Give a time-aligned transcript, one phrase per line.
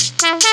[0.00, 0.49] Mm-hmm.